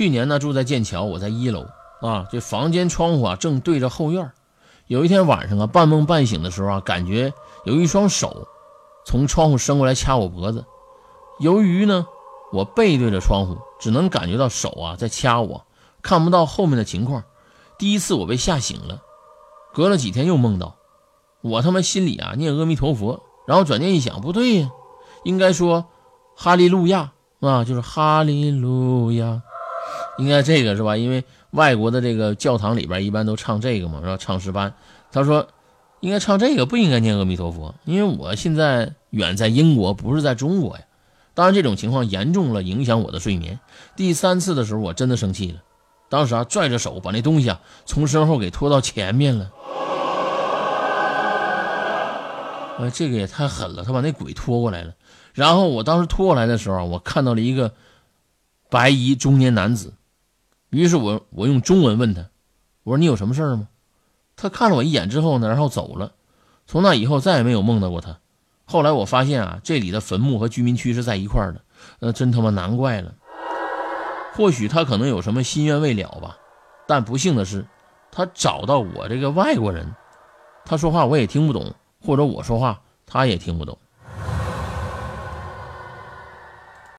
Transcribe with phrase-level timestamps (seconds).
[0.00, 1.66] 去年呢住在剑桥，我在一楼
[2.00, 4.32] 啊，这房间窗户啊正对着后院。
[4.86, 7.34] 有一天晚上啊，半梦半醒的时候啊，感觉
[7.66, 8.48] 有一双手
[9.04, 10.64] 从窗户伸过来掐我脖子。
[11.38, 12.06] 由于呢
[12.50, 15.66] 我背对着窗户，只能感觉到手啊在掐我，
[16.00, 17.22] 看不到后面的情况。
[17.76, 19.02] 第一次我被吓醒了，
[19.74, 20.76] 隔了几天又梦到，
[21.42, 24.70] 我他妈心里啊念阿弥陀佛，然后转念一想，不对呀，
[25.24, 25.84] 应该说
[26.34, 29.42] 哈利路亚啊，就是哈利路亚。
[30.20, 30.96] 应该这个是吧？
[30.96, 34.72] 因为外国的这个教堂里边一般都唱这个嘛，然后唱诗班。
[35.10, 35.48] 他说
[35.98, 40.84] 应该唱这个，不应该念阿弥陀佛，因为我现在远在英国，不是在中国呀。
[41.34, 43.58] 当然这种情况严重了，影响我的睡眠。
[43.96, 45.62] 第三次的时候，我真的生气了，
[46.08, 49.50] 当时啊拽着手把那东西啊从身后给拖到前面了。
[52.78, 54.92] 哎，这个也太狠了，他把那鬼拖过来了。
[55.32, 57.72] 然后我当时拖过来的时候，我看到了一个
[58.68, 59.94] 白衣中年男子。
[60.70, 62.30] 于是我我用中文问他，
[62.84, 63.68] 我说你有什么事儿吗？
[64.36, 66.12] 他看了我一眼之后呢，然后走了。
[66.66, 68.18] 从那以后再也没有梦到过他。
[68.64, 71.60] 后来我发现啊，这里的坟墓和居民区是在一块儿的，
[71.98, 73.14] 那真他妈难怪了。
[74.34, 76.38] 或许他可能有什么心愿未了吧。
[76.86, 77.66] 但不幸的是，
[78.12, 79.94] 他找到我这个外国人，
[80.64, 83.76] 他说话我也听不懂，或者我说话他也听不懂。